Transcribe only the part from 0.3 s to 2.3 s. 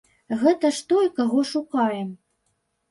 Гэта ж той, каго шукаем.